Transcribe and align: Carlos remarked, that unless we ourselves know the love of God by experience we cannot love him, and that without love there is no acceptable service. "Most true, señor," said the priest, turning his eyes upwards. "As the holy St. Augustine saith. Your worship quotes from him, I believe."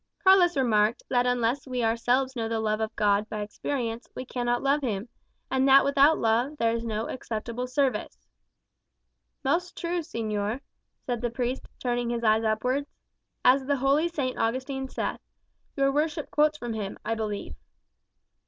Carlos 0.23 0.57
remarked, 0.57 1.03
that 1.09 1.27
unless 1.27 1.67
we 1.67 1.83
ourselves 1.83 2.35
know 2.35 2.49
the 2.49 2.59
love 2.59 2.79
of 2.79 2.95
God 2.95 3.29
by 3.29 3.41
experience 3.41 4.07
we 4.15 4.25
cannot 4.25 4.63
love 4.63 4.81
him, 4.81 5.07
and 5.51 5.67
that 5.67 5.85
without 5.85 6.17
love 6.17 6.57
there 6.57 6.73
is 6.73 6.83
no 6.83 7.07
acceptable 7.07 7.67
service. 7.67 8.27
"Most 9.43 9.77
true, 9.77 9.99
señor," 9.99 10.61
said 11.05 11.21
the 11.21 11.29
priest, 11.29 11.67
turning 11.77 12.09
his 12.09 12.23
eyes 12.23 12.43
upwards. 12.43 12.89
"As 13.45 13.67
the 13.67 13.75
holy 13.77 14.07
St. 14.07 14.39
Augustine 14.39 14.89
saith. 14.89 15.19
Your 15.75 15.91
worship 15.91 16.31
quotes 16.31 16.57
from 16.57 16.73
him, 16.73 16.97
I 17.05 17.13
believe." 17.13 17.53